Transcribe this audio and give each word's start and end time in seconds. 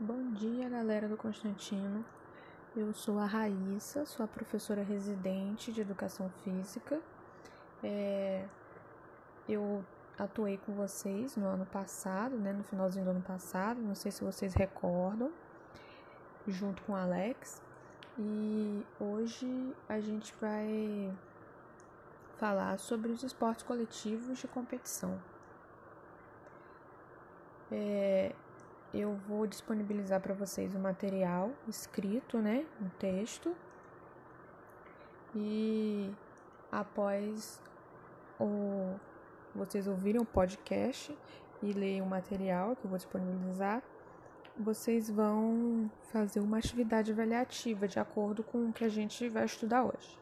Bom 0.00 0.32
dia, 0.32 0.68
galera 0.68 1.08
do 1.08 1.16
Constantino. 1.16 2.04
Eu 2.74 2.92
sou 2.92 3.16
a 3.16 3.26
Raíssa, 3.26 4.04
sou 4.04 4.24
a 4.24 4.26
professora 4.26 4.82
residente 4.82 5.72
de 5.72 5.80
Educação 5.80 6.28
Física. 6.42 7.00
É, 7.80 8.44
eu 9.48 9.84
atuei 10.18 10.58
com 10.58 10.72
vocês 10.72 11.36
no 11.36 11.46
ano 11.46 11.64
passado, 11.64 12.36
né, 12.36 12.52
no 12.52 12.64
finalzinho 12.64 13.04
do 13.04 13.12
ano 13.12 13.22
passado, 13.22 13.80
não 13.80 13.94
sei 13.94 14.10
se 14.10 14.24
vocês 14.24 14.52
recordam, 14.54 15.30
junto 16.44 16.82
com 16.82 16.92
o 16.92 16.96
Alex. 16.96 17.62
E 18.18 18.84
hoje 18.98 19.76
a 19.88 20.00
gente 20.00 20.34
vai 20.40 21.16
falar 22.36 22.80
sobre 22.80 23.12
os 23.12 23.22
esportes 23.22 23.62
coletivos 23.62 24.38
de 24.38 24.48
competição. 24.48 25.22
É, 27.70 28.34
eu 28.94 29.16
vou 29.28 29.46
disponibilizar 29.46 30.20
para 30.20 30.32
vocês 30.32 30.74
o 30.74 30.78
material 30.78 31.50
escrito, 31.66 32.38
né, 32.38 32.64
um 32.80 32.88
texto. 32.90 33.54
E 35.34 36.10
após 36.70 37.60
o 38.38 38.94
vocês 39.54 39.86
ouvirem 39.86 40.20
o 40.20 40.24
podcast 40.24 41.16
e 41.62 41.72
lerem 41.72 42.02
o 42.02 42.06
material 42.06 42.74
que 42.74 42.84
eu 42.84 42.88
vou 42.88 42.98
disponibilizar, 42.98 43.82
vocês 44.56 45.10
vão 45.10 45.90
fazer 46.12 46.40
uma 46.40 46.58
atividade 46.58 47.12
avaliativa 47.12 47.86
de 47.88 47.98
acordo 47.98 48.42
com 48.42 48.68
o 48.68 48.72
que 48.72 48.84
a 48.84 48.88
gente 48.88 49.28
vai 49.28 49.44
estudar 49.44 49.84
hoje. 49.84 50.18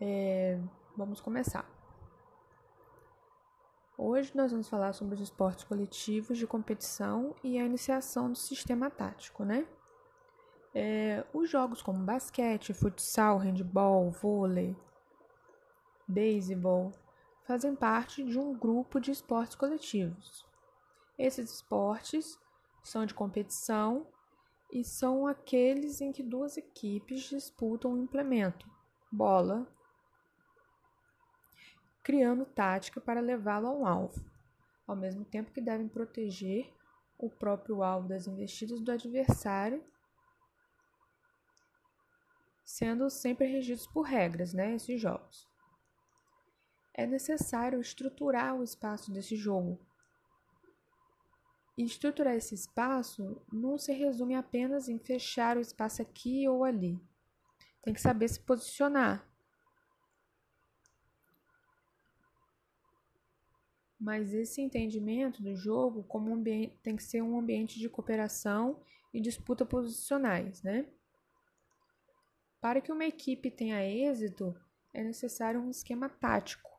É, 0.00 0.58
vamos 0.96 1.20
começar. 1.20 1.73
Hoje 3.96 4.32
nós 4.34 4.50
vamos 4.50 4.68
falar 4.68 4.92
sobre 4.92 5.14
os 5.14 5.20
esportes 5.20 5.62
coletivos 5.62 6.36
de 6.36 6.48
competição 6.48 7.32
e 7.44 7.56
a 7.56 7.64
iniciação 7.64 8.28
do 8.28 8.36
sistema 8.36 8.90
tático, 8.90 9.44
né? 9.44 9.68
É, 10.74 11.24
os 11.32 11.48
jogos 11.48 11.80
como 11.80 12.00
basquete, 12.00 12.74
futsal, 12.74 13.38
handball, 13.38 14.10
vôlei, 14.10 14.76
beisebol 16.08 16.90
fazem 17.44 17.76
parte 17.76 18.24
de 18.24 18.36
um 18.36 18.52
grupo 18.52 18.98
de 18.98 19.12
esportes 19.12 19.54
coletivos. 19.54 20.44
Esses 21.16 21.52
esportes 21.52 22.36
são 22.82 23.06
de 23.06 23.14
competição 23.14 24.08
e 24.72 24.82
são 24.82 25.24
aqueles 25.28 26.00
em 26.00 26.10
que 26.10 26.22
duas 26.22 26.56
equipes 26.56 27.22
disputam 27.22 27.92
um 27.92 28.02
implemento, 28.02 28.68
bola, 29.12 29.68
criando 32.04 32.44
tática 32.44 33.00
para 33.00 33.20
levá-lo 33.20 33.66
a 33.66 33.72
um 33.72 33.86
alvo, 33.86 34.22
ao 34.86 34.94
mesmo 34.94 35.24
tempo 35.24 35.50
que 35.50 35.60
devem 35.60 35.88
proteger 35.88 36.70
o 37.18 37.30
próprio 37.30 37.82
alvo 37.82 38.06
das 38.06 38.26
investidas 38.26 38.80
do 38.82 38.92
adversário, 38.92 39.82
sendo 42.62 43.08
sempre 43.08 43.46
regidos 43.46 43.86
por 43.86 44.02
regras, 44.02 44.52
né, 44.52 44.74
esses 44.74 45.00
jogos. 45.00 45.48
É 46.92 47.06
necessário 47.06 47.80
estruturar 47.80 48.54
o 48.54 48.62
espaço 48.62 49.10
desse 49.10 49.34
jogo. 49.34 49.80
E 51.76 51.84
estruturar 51.84 52.34
esse 52.34 52.54
espaço 52.54 53.42
não 53.50 53.78
se 53.78 53.92
resume 53.92 54.34
apenas 54.34 54.88
em 54.88 54.98
fechar 54.98 55.56
o 55.56 55.60
espaço 55.60 56.02
aqui 56.02 56.46
ou 56.48 56.62
ali. 56.62 57.00
Tem 57.82 57.92
que 57.92 58.00
saber 58.00 58.28
se 58.28 58.38
posicionar, 58.38 59.28
mas 64.04 64.34
esse 64.34 64.60
entendimento 64.60 65.42
do 65.42 65.56
jogo 65.56 66.04
como 66.04 66.30
um 66.30 66.34
ambiente, 66.34 66.76
tem 66.82 66.94
que 66.94 67.02
ser 67.02 67.22
um 67.22 67.38
ambiente 67.38 67.78
de 67.78 67.88
cooperação 67.88 68.78
e 69.14 69.18
disputa 69.18 69.64
posicionais, 69.64 70.62
né? 70.62 70.86
Para 72.60 72.82
que 72.82 72.92
uma 72.92 73.06
equipe 73.06 73.50
tenha 73.50 73.82
êxito, 73.82 74.54
é 74.92 75.02
necessário 75.02 75.58
um 75.58 75.70
esquema 75.70 76.10
tático. 76.10 76.70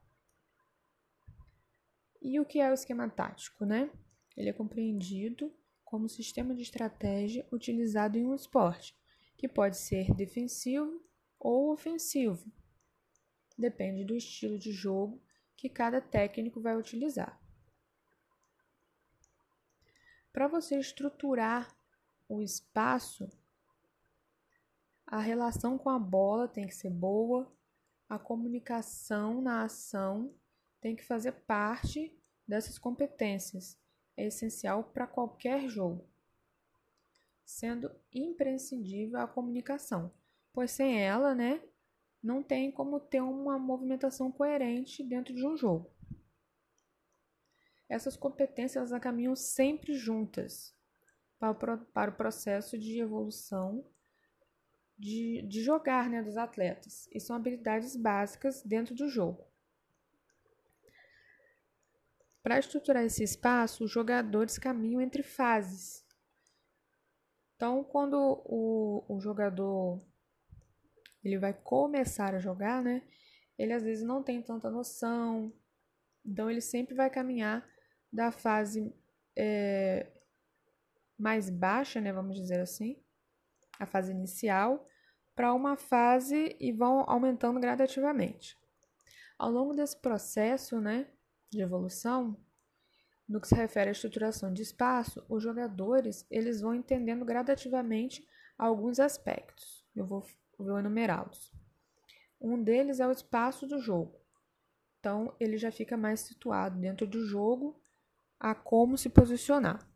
E 2.21 2.39
o 2.39 2.45
que 2.45 2.59
é 2.59 2.69
o 2.69 2.75
esquema 2.75 3.09
tático, 3.09 3.65
né? 3.65 3.89
Ele 4.37 4.49
é 4.49 4.53
compreendido 4.53 5.51
como 5.83 6.07
sistema 6.07 6.53
de 6.53 6.61
estratégia 6.61 7.47
utilizado 7.51 8.19
em 8.19 8.25
um 8.25 8.35
esporte, 8.35 8.95
que 9.35 9.47
pode 9.47 9.77
ser 9.77 10.13
defensivo 10.13 11.03
ou 11.39 11.73
ofensivo. 11.73 12.51
Depende 13.57 14.03
do 14.03 14.15
estilo 14.15 14.59
de 14.59 14.71
jogo 14.71 15.19
que 15.55 15.69
cada 15.69 16.01
técnico 16.01 16.61
vai 16.61 16.75
utilizar. 16.75 17.39
Para 20.31 20.47
você 20.47 20.77
estruturar 20.77 21.73
o 22.27 22.41
espaço, 22.41 23.29
a 25.05 25.19
relação 25.19 25.77
com 25.77 25.89
a 25.89 25.99
bola 25.99 26.47
tem 26.47 26.67
que 26.67 26.75
ser 26.75 26.89
boa, 26.89 27.49
a 28.09 28.19
comunicação 28.19 29.41
na 29.41 29.63
ação 29.63 30.33
tem 30.81 30.95
que 30.95 31.03
fazer 31.03 31.31
parte 31.31 32.13
dessas 32.47 32.77
competências. 32.77 33.79
É 34.17 34.25
essencial 34.25 34.83
para 34.83 35.07
qualquer 35.07 35.67
jogo, 35.67 36.07
sendo 37.45 37.91
imprescindível 38.13 39.19
a 39.19 39.27
comunicação, 39.27 40.13
pois 40.53 40.71
sem 40.71 41.01
ela, 41.01 41.35
né, 41.35 41.61
não 42.25 42.41
tem 42.41 42.71
como 42.71 42.99
ter 42.99 43.21
uma 43.21 43.59
movimentação 43.59 44.31
coerente 44.31 45.03
dentro 45.03 45.33
de 45.33 45.45
um 45.45 45.55
jogo. 45.55 45.93
Essas 47.87 48.17
competências 48.17 48.91
elas 48.91 49.03
caminham 49.03 49.35
sempre 49.35 49.93
juntas 49.93 50.75
para 51.37 52.09
o 52.09 52.15
processo 52.15 52.79
de 52.79 52.99
evolução 52.99 53.85
de, 54.97 55.43
de 55.43 55.61
jogar 55.61 56.09
né, 56.09 56.23
dos 56.23 56.35
atletas, 56.35 57.07
e 57.13 57.19
são 57.19 57.35
habilidades 57.35 57.95
básicas 57.95 58.63
dentro 58.63 58.95
do 58.95 59.07
jogo. 59.07 59.45
Para 62.41 62.57
estruturar 62.57 63.03
esse 63.03 63.23
espaço, 63.23 63.83
os 63.83 63.91
jogadores 63.91 64.57
caminham 64.57 65.01
entre 65.01 65.21
fases. 65.21 66.03
Então, 67.55 67.83
quando 67.83 68.15
o, 68.45 69.03
o 69.07 69.19
jogador 69.19 70.01
ele 71.25 71.39
vai 71.39 71.53
começar 71.53 72.35
a 72.35 72.39
jogar, 72.39 72.83
né? 72.83 73.01
Ele 73.57 73.73
às 73.73 73.83
vezes 73.83 74.03
não 74.03 74.21
tem 74.21 74.41
tanta 74.41 74.69
noção, 74.69 75.51
então 76.23 76.49
ele 76.49 76.61
sempre 76.61 76.93
vai 76.93 77.09
caminhar 77.09 77.67
da 78.13 78.31
fase 78.31 78.93
é, 79.35 80.07
mais 81.17 81.49
baixa, 81.49 81.99
né? 81.99 82.13
Vamos 82.13 82.35
dizer 82.35 82.59
assim, 82.59 83.01
a 83.79 83.85
fase 83.85 84.11
inicial, 84.11 84.87
para 85.35 85.53
uma 85.53 85.75
fase 85.75 86.55
e 86.59 86.71
vão 86.71 87.03
aumentando 87.07 87.59
gradativamente. 87.59 88.57
Ao 89.37 89.51
longo 89.51 89.73
desse 89.73 89.99
processo, 89.99 90.79
né, 90.79 91.07
de 91.49 91.61
evolução, 91.61 92.37
no 93.27 93.41
que 93.41 93.47
se 93.47 93.55
refere 93.55 93.89
à 93.89 93.91
estruturação 93.91 94.53
de 94.53 94.61
espaço, 94.61 95.25
os 95.27 95.41
jogadores 95.41 96.25
eles 96.29 96.61
vão 96.61 96.75
entendendo 96.75 97.25
gradativamente 97.25 98.25
alguns 98.57 98.99
aspectos. 98.99 99.83
Eu 99.95 100.05
vou 100.05 100.23
vou 100.57 100.79
enumerá-los. 100.79 101.51
Um 102.39 102.61
deles 102.61 102.99
é 102.99 103.07
o 103.07 103.11
espaço 103.11 103.65
do 103.65 103.79
jogo. 103.79 104.19
Então, 104.99 105.33
ele 105.39 105.57
já 105.57 105.71
fica 105.71 105.95
mais 105.95 106.21
situado 106.21 106.79
dentro 106.79 107.05
do 107.05 107.25
jogo 107.25 107.79
a 108.39 108.53
como 108.55 108.97
se 108.97 109.09
posicionar. 109.09 109.87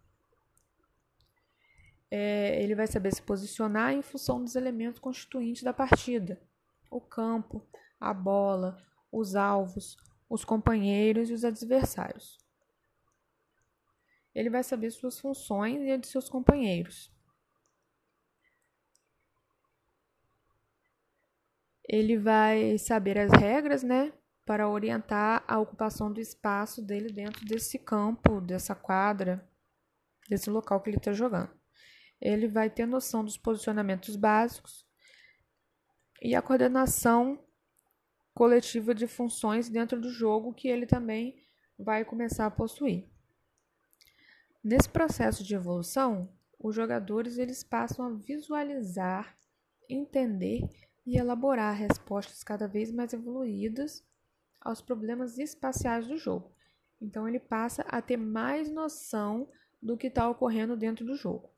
É, 2.11 2.61
ele 2.63 2.73
vai 2.73 2.87
saber 2.87 3.13
se 3.13 3.21
posicionar 3.21 3.93
em 3.93 4.01
função 4.01 4.43
dos 4.43 4.55
elementos 4.55 4.99
constituintes 4.99 5.63
da 5.63 5.73
partida: 5.73 6.41
o 6.89 6.99
campo, 6.99 7.65
a 7.99 8.13
bola, 8.13 8.77
os 9.11 9.35
alvos, 9.35 9.97
os 10.29 10.45
companheiros 10.45 11.29
e 11.29 11.33
os 11.33 11.43
adversários. 11.43 12.37
Ele 14.33 14.49
vai 14.49 14.63
saber 14.63 14.91
suas 14.91 15.19
funções 15.19 15.81
e 15.81 15.91
a 15.91 15.97
de 15.97 16.07
seus 16.07 16.29
companheiros. 16.29 17.11
Ele 21.89 22.19
vai 22.19 22.77
saber 22.77 23.17
as 23.17 23.31
regras, 23.31 23.81
né, 23.81 24.13
para 24.45 24.69
orientar 24.69 25.43
a 25.47 25.59
ocupação 25.59 26.13
do 26.13 26.21
espaço 26.21 26.83
dele 26.83 27.11
dentro 27.11 27.43
desse 27.45 27.79
campo, 27.79 28.39
dessa 28.39 28.75
quadra, 28.75 29.43
desse 30.29 30.51
local 30.51 30.79
que 30.81 30.91
ele 30.91 30.97
está 30.97 31.11
jogando. 31.11 31.49
Ele 32.21 32.47
vai 32.47 32.69
ter 32.69 32.85
noção 32.85 33.25
dos 33.25 33.37
posicionamentos 33.37 34.15
básicos 34.15 34.85
e 36.21 36.35
a 36.35 36.41
coordenação 36.43 37.43
coletiva 38.35 38.93
de 38.93 39.07
funções 39.07 39.67
dentro 39.67 39.99
do 39.99 40.11
jogo 40.11 40.53
que 40.53 40.67
ele 40.67 40.85
também 40.85 41.43
vai 41.77 42.05
começar 42.05 42.45
a 42.45 42.51
possuir. 42.51 43.09
Nesse 44.63 44.89
processo 44.89 45.43
de 45.43 45.55
evolução, 45.55 46.29
os 46.59 46.75
jogadores 46.75 47.37
eles 47.37 47.63
passam 47.63 48.05
a 48.05 48.09
visualizar, 48.09 49.35
entender 49.89 50.69
e 51.09 51.17
elaborar 51.17 51.75
respostas 51.75 52.43
cada 52.43 52.67
vez 52.67 52.91
mais 52.91 53.13
evoluídas 53.13 54.05
aos 54.61 54.79
problemas 54.79 55.39
espaciais 55.39 56.05
do 56.07 56.19
jogo. 56.19 56.53
Então 57.01 57.27
ele 57.27 57.39
passa 57.39 57.81
a 57.87 57.99
ter 57.99 58.15
mais 58.15 58.69
noção 58.69 59.49
do 59.81 59.97
que 59.97 60.05
está 60.05 60.29
ocorrendo 60.29 60.77
dentro 60.77 61.03
do 61.03 61.15
jogo. 61.15 61.49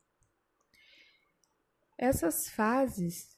Essas 1.98 2.48
fases 2.48 3.36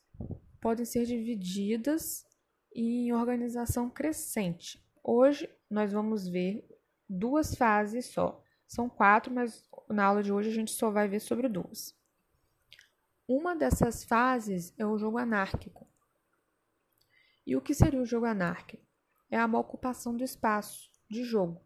podem 0.61 0.85
ser 0.85 1.05
divididas 1.05 2.25
em 2.73 3.13
organização 3.13 3.91
crescente. 3.91 4.81
Hoje 5.03 5.51
nós 5.69 5.93
vamos 5.93 6.29
ver 6.29 6.65
duas 7.09 7.57
fases 7.57 8.07
só. 8.07 8.41
São 8.69 8.89
quatro, 8.89 9.35
mas 9.35 9.69
na 9.89 10.05
aula 10.05 10.23
de 10.23 10.33
hoje 10.33 10.51
a 10.51 10.55
gente 10.55 10.71
só 10.71 10.93
vai 10.93 11.09
ver 11.09 11.19
sobre 11.19 11.49
duas. 11.49 11.93
Uma 13.27 13.57
dessas 13.57 14.05
fases 14.05 14.73
é 14.79 14.87
o 14.87 14.97
jogo 14.97 15.19
anárquico. 15.19 15.93
E 17.47 17.57
o 17.57 17.61
que 17.61 17.75
seria 17.75 18.01
o 18.01 18.07
jogo 18.07 18.27
anárquico? 18.27 18.83
É 19.31 19.45
uma 19.45 19.59
ocupação 19.59 20.17
do 20.17 20.25
espaço 20.25 20.91
de 21.11 21.25
jogo, 21.25 21.61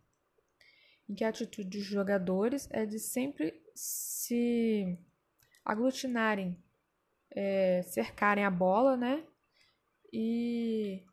em 1.08 1.14
que 1.14 1.24
a 1.24 1.28
atitude 1.28 1.68
dos 1.68 1.84
jogadores 1.84 2.68
é 2.70 2.84
de 2.84 2.98
sempre 2.98 3.62
se 3.74 4.98
aglutinarem, 5.64 6.62
é, 7.30 7.82
cercarem 7.82 8.44
a 8.44 8.50
bola, 8.50 8.96
né? 8.96 9.24
E 10.12 11.04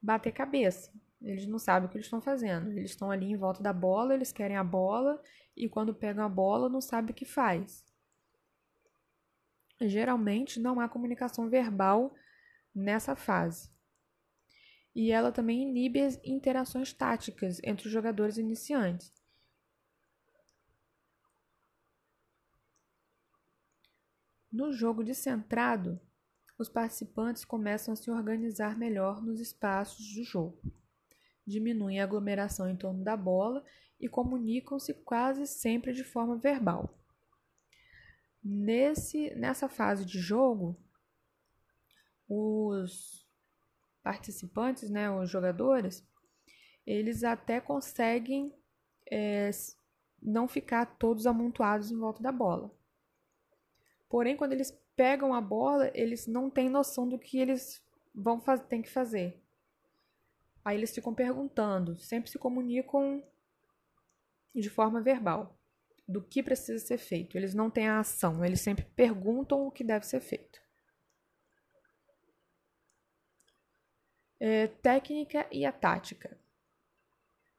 bater 0.00 0.32
cabeça. 0.32 0.92
Eles 1.20 1.46
não 1.46 1.58
sabem 1.58 1.86
o 1.86 1.90
que 1.90 1.98
eles 1.98 2.06
estão 2.06 2.20
fazendo. 2.20 2.70
Eles 2.70 2.90
estão 2.90 3.10
ali 3.10 3.26
em 3.26 3.36
volta 3.36 3.62
da 3.62 3.72
bola, 3.72 4.14
eles 4.14 4.32
querem 4.32 4.56
a 4.56 4.64
bola 4.64 5.22
e 5.56 5.68
quando 5.68 5.94
pegam 5.94 6.24
a 6.24 6.28
bola 6.28 6.68
não 6.68 6.80
sabem 6.80 7.10
o 7.10 7.14
que 7.14 7.26
faz. 7.26 7.84
Geralmente 9.82 10.58
não 10.58 10.80
há 10.80 10.88
comunicação 10.88 11.48
verbal 11.48 12.14
nessa 12.74 13.14
fase. 13.14 13.70
E 14.94 15.12
ela 15.12 15.30
também 15.30 15.62
inibe 15.62 16.00
as 16.00 16.20
interações 16.24 16.92
táticas 16.92 17.60
entre 17.62 17.86
os 17.86 17.92
jogadores 17.92 18.38
iniciantes. 18.38 19.12
No 24.52 24.72
jogo 24.72 25.04
descentrado, 25.04 26.00
os 26.58 26.68
participantes 26.68 27.44
começam 27.44 27.94
a 27.94 27.96
se 27.96 28.10
organizar 28.10 28.76
melhor 28.76 29.22
nos 29.22 29.40
espaços 29.40 30.14
do 30.14 30.24
jogo, 30.24 30.60
diminuem 31.46 32.00
a 32.00 32.04
aglomeração 32.04 32.68
em 32.68 32.76
torno 32.76 33.04
da 33.04 33.16
bola 33.16 33.64
e 34.00 34.08
comunicam-se 34.08 34.92
quase 34.92 35.46
sempre 35.46 35.92
de 35.92 36.02
forma 36.02 36.36
verbal. 36.36 36.98
Nesse, 38.42 39.34
nessa 39.36 39.68
fase 39.68 40.04
de 40.04 40.18
jogo, 40.18 40.76
os 42.28 43.19
participantes, 44.10 44.90
né, 44.90 45.08
os 45.08 45.30
jogadores, 45.30 46.04
eles 46.84 47.22
até 47.22 47.60
conseguem 47.60 48.52
é, 49.08 49.48
não 50.20 50.48
ficar 50.48 50.84
todos 50.98 51.28
amontoados 51.28 51.92
em 51.92 51.96
volta 51.96 52.20
da 52.20 52.32
bola. 52.32 52.74
Porém, 54.08 54.36
quando 54.36 54.52
eles 54.52 54.76
pegam 54.96 55.32
a 55.32 55.40
bola, 55.40 55.92
eles 55.94 56.26
não 56.26 56.50
têm 56.50 56.68
noção 56.68 57.08
do 57.08 57.20
que 57.20 57.38
eles 57.38 57.80
vão 58.12 58.40
fazer, 58.40 58.64
tem 58.64 58.82
que 58.82 58.90
fazer. 58.90 59.40
Aí 60.64 60.76
eles 60.76 60.92
ficam 60.92 61.14
perguntando, 61.14 61.96
sempre 61.96 62.28
se 62.28 62.38
comunicam 62.38 63.22
de 64.52 64.68
forma 64.68 65.00
verbal 65.00 65.56
do 66.08 66.20
que 66.20 66.42
precisa 66.42 66.84
ser 66.84 66.98
feito. 66.98 67.38
Eles 67.38 67.54
não 67.54 67.70
têm 67.70 67.86
a 67.86 68.00
ação, 68.00 68.44
eles 68.44 68.60
sempre 68.60 68.84
perguntam 68.96 69.68
o 69.68 69.70
que 69.70 69.84
deve 69.84 70.04
ser 70.04 70.20
feito. 70.20 70.60
É, 74.40 74.68
técnica 74.68 75.46
e 75.52 75.66
a 75.66 75.70
tática. 75.70 76.36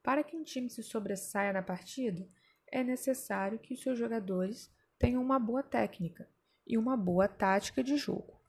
Para 0.01 0.23
que 0.23 0.35
um 0.35 0.43
time 0.43 0.67
se 0.67 0.81
sobressaia 0.81 1.53
na 1.53 1.61
partida, 1.61 2.27
é 2.67 2.83
necessário 2.83 3.59
que 3.59 3.75
os 3.75 3.81
seus 3.81 3.99
jogadores 3.99 4.73
tenham 4.97 5.21
uma 5.21 5.37
boa 5.37 5.61
técnica 5.61 6.27
e 6.65 6.77
uma 6.77 6.97
boa 6.97 7.27
tática 7.27 7.83
de 7.83 7.97
jogo. 7.97 8.41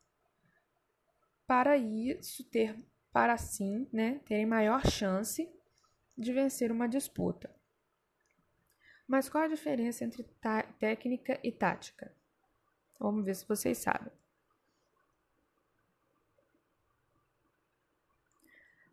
Para 1.47 1.77
isso 1.77 2.43
ter, 2.45 2.75
para 3.13 3.35
assim, 3.35 3.87
né, 3.93 4.21
terem 4.25 4.47
maior 4.47 4.87
chance 4.87 5.47
de 6.17 6.33
vencer 6.33 6.73
uma 6.73 6.89
disputa. 6.89 7.55
Mas 9.07 9.29
qual 9.29 9.45
a 9.45 9.49
diferença 9.49 10.05
entre 10.05 10.25
técnica 10.79 11.39
e 11.43 11.53
tática? 11.53 12.15
Vamos 12.99 13.25
ver 13.25 13.35
se 13.35 13.47
vocês 13.47 13.77
sabem. 13.77 14.22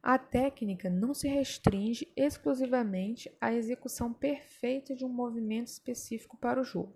A 0.02 0.18
técnica 0.18 0.90
não 0.90 1.14
se 1.14 1.28
restringe 1.28 2.10
exclusivamente 2.16 3.30
à 3.40 3.54
execução 3.54 4.14
perfeita 4.14 4.96
de 4.96 5.04
um 5.04 5.10
movimento 5.10 5.68
específico 5.68 6.38
para 6.38 6.62
o 6.62 6.64
jogo, 6.64 6.96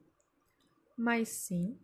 mas 0.95 1.27
sim 1.27 1.77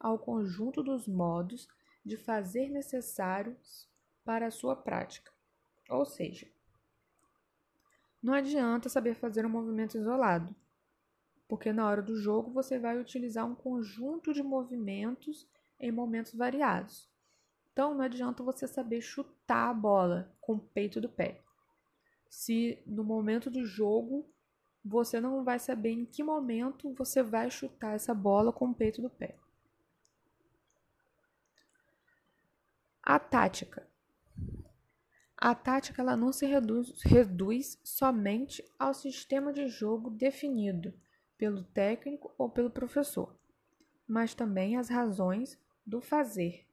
ao 0.00 0.18
conjunto 0.18 0.82
dos 0.82 1.06
modos 1.06 1.68
de 2.04 2.16
fazer 2.16 2.70
necessários 2.70 3.86
para 4.24 4.46
a 4.46 4.50
sua 4.50 4.74
prática. 4.74 5.30
Ou 5.90 6.06
seja, 6.06 6.50
não 8.22 8.32
adianta 8.32 8.88
saber 8.88 9.14
fazer 9.14 9.44
um 9.44 9.50
movimento 9.50 9.98
isolado, 9.98 10.56
porque 11.46 11.70
na 11.70 11.86
hora 11.86 12.00
do 12.00 12.16
jogo 12.16 12.50
você 12.50 12.78
vai 12.78 12.98
utilizar 12.98 13.46
um 13.46 13.54
conjunto 13.54 14.32
de 14.32 14.42
movimentos 14.42 15.46
em 15.78 15.92
momentos 15.92 16.32
variados. 16.32 17.11
Então 17.72 17.94
não 17.94 18.04
adianta 18.04 18.42
você 18.42 18.68
saber 18.68 19.00
chutar 19.00 19.70
a 19.70 19.74
bola 19.74 20.34
com 20.40 20.54
o 20.54 20.60
peito 20.60 21.00
do 21.00 21.08
pé. 21.08 21.42
Se 22.28 22.82
no 22.86 23.02
momento 23.02 23.50
do 23.50 23.64
jogo 23.64 24.28
você 24.84 25.20
não 25.20 25.44
vai 25.44 25.58
saber 25.58 25.90
em 25.90 26.04
que 26.04 26.22
momento 26.22 26.92
você 26.94 27.22
vai 27.22 27.50
chutar 27.50 27.94
essa 27.94 28.12
bola 28.12 28.52
com 28.52 28.70
o 28.70 28.74
peito 28.74 29.00
do 29.00 29.08
pé. 29.08 29.36
A 33.02 33.18
tática. 33.18 33.88
A 35.36 35.54
tática 35.54 36.02
ela 36.02 36.16
não 36.16 36.32
se 36.32 36.46
reduz, 36.46 37.02
reduz 37.02 37.80
somente 37.82 38.64
ao 38.78 38.94
sistema 38.94 39.52
de 39.52 39.66
jogo 39.66 40.10
definido 40.10 40.94
pelo 41.36 41.64
técnico 41.64 42.32
ou 42.38 42.48
pelo 42.48 42.70
professor, 42.70 43.36
mas 44.06 44.34
também 44.34 44.76
às 44.76 44.88
razões 44.88 45.58
do 45.84 46.00
fazer, 46.00 46.64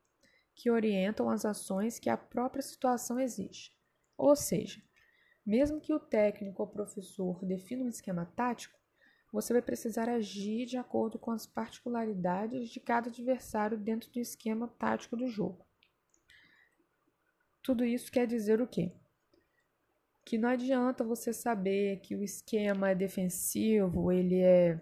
que 0.60 0.70
orientam 0.70 1.30
as 1.30 1.46
ações 1.46 2.00
que 2.00 2.10
a 2.10 2.18
própria 2.18 2.62
situação 2.62 3.18
exige. 3.18 3.72
Ou 4.18 4.36
seja, 4.36 4.84
mesmo 5.46 5.80
que 5.80 5.94
o 5.94 6.00
técnico 6.00 6.62
ou 6.62 6.68
professor 6.68 7.46
defina 7.46 7.86
um 7.86 7.88
esquema 7.88 8.26
tático, 8.36 8.78
você 9.32 9.54
vai 9.54 9.62
precisar 9.62 10.10
agir 10.10 10.66
de 10.66 10.76
acordo 10.76 11.18
com 11.18 11.32
as 11.32 11.48
particularidades 11.48 12.68
de 12.70 12.78
cada 12.82 13.08
adversário 13.08 13.78
dentro 13.78 14.12
do 14.12 14.20
esquema 14.20 14.68
tático 14.68 15.16
do 15.16 15.30
jogo. 15.30 15.66
Tudo 17.64 17.86
isso 17.86 18.12
quer 18.12 18.28
dizer 18.28 18.60
o 18.62 18.68
quê? 18.68 18.92
Que 20.26 20.38
não 20.38 20.50
adianta 20.50 21.06
você 21.06 21.32
saber 21.32 22.02
que 22.02 22.18
o 22.18 22.22
esquema 22.22 22.90
é 22.90 22.96
defensivo, 22.96 24.12
ele 24.12 24.42
é 24.42 24.78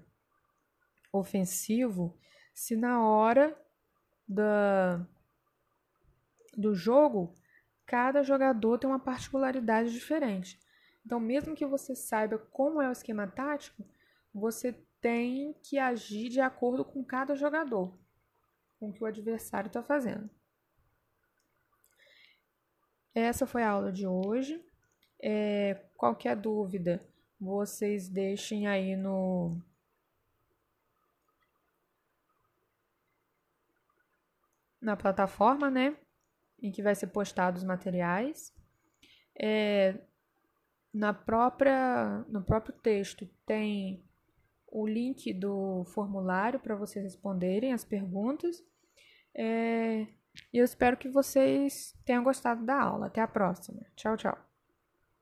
ofensivo, 1.13 2.17
se 2.51 2.75
na 2.75 3.07
hora 3.07 3.55
da, 4.27 5.07
do 6.58 6.74
jogo 6.74 7.34
cada 7.86 8.22
jogador 8.22 8.78
tem 8.78 8.90
uma 8.90 9.00
particularidade 9.00 9.92
diferente. 9.92 10.60
Então, 11.06 11.22
mesmo 11.22 11.56
que 11.56 11.66
você 11.66 11.96
saiba 11.96 12.38
como 12.38 12.82
é 12.82 12.90
o 12.90 12.92
esquema 12.92 13.26
tático, 13.26 13.88
você 14.34 14.74
tem 15.00 15.54
que 15.64 15.80
agir 15.80 16.28
de 16.28 16.42
acordo 16.42 16.84
com 16.84 17.04
cada 17.04 17.34
jogador, 17.34 17.98
com 18.78 18.90
o 18.90 18.94
que 18.94 19.02
o 19.02 19.08
adversário 19.08 19.68
está 19.68 19.82
fazendo. 19.82 20.30
Essa 23.16 23.48
foi 23.48 23.64
a 23.64 23.70
aula 23.70 23.92
de 23.92 24.06
hoje. 24.06 24.64
É, 25.20 25.76
qualquer 25.96 26.36
dúvida, 26.36 27.02
vocês 27.40 28.10
deixem 28.10 28.68
aí 28.68 28.96
no. 28.96 29.60
Na 34.80 34.96
plataforma, 34.96 35.72
né? 35.72 35.98
Em 36.62 36.72
que 36.72 36.82
vai 36.82 36.96
ser 36.96 37.08
postado 37.08 37.58
os 37.58 37.64
materiais. 37.64 38.54
É, 39.40 39.96
na 40.94 41.14
própria, 41.14 42.26
no 42.28 42.44
próprio 42.44 42.74
texto 42.74 43.30
tem 43.46 44.04
o 44.68 44.86
link 44.86 45.34
do 45.34 45.86
formulário 45.86 46.60
para 46.60 46.76
vocês 46.76 47.04
responderem 47.04 47.74
as 47.74 47.86
perguntas. 47.86 48.64
É, 49.36 50.08
e 50.54 50.58
eu 50.58 50.66
espero 50.66 50.98
que 50.98 51.10
vocês 51.10 51.96
tenham 52.06 52.24
gostado 52.24 52.66
da 52.66 52.82
aula. 52.82 53.08
Até 53.08 53.22
a 53.22 53.28
próxima. 53.28 53.82
Tchau, 53.96 54.18
tchau. 54.18 54.47